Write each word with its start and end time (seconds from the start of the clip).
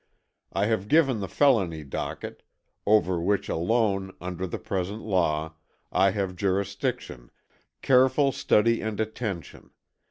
I 0.51 0.65
have 0.65 0.87
given 0.87 1.19
the 1.19 1.27
felony 1.27 1.83
docket, 1.83 2.41
over 2.87 3.21
which 3.21 3.49
alone, 3.49 4.11
under 4.19 4.47
the 4.47 4.57
present 4.57 5.01
law, 5.03 5.53
I 5.91 6.09
have 6.09 6.35
jurisdiction, 6.35 7.29
careful 7.83 8.31
study 8.31 8.81
and 8.81 8.99
attention. 8.99 9.69